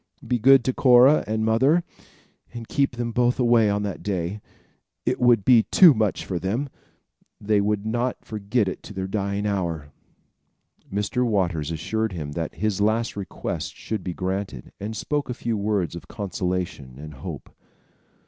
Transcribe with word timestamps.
Be 0.25 0.39
good 0.39 0.63
to 0.63 0.73
Cora 0.73 1.23
and 1.27 1.45
mother, 1.45 1.83
and 2.51 2.67
keep 2.67 2.95
them 2.95 3.11
both 3.11 3.37
away 3.39 3.69
on 3.69 3.83
that 3.83 4.01
day. 4.01 4.41
It 5.05 5.19
would 5.19 5.45
be 5.45 5.61
too 5.69 5.93
much 5.93 6.25
for 6.25 6.39
them. 6.39 6.69
They 7.39 7.61
would 7.61 7.85
not 7.85 8.25
forget 8.25 8.67
it 8.67 8.81
to 8.81 8.95
their 8.95 9.05
dying 9.05 9.45
hour." 9.45 9.91
Mr. 10.91 11.23
Waters 11.23 11.69
assured 11.69 12.13
him 12.13 12.31
that 12.31 12.55
his 12.55 12.81
last 12.81 13.15
requests 13.15 13.67
should 13.69 14.03
be 14.03 14.15
granted, 14.15 14.71
and 14.79 14.97
spoke 14.97 15.29
a 15.29 15.35
few 15.35 15.55
words 15.55 15.95
of 15.95 16.07
consolation 16.07 16.97
and 16.97 17.13
hope. 17.13 17.51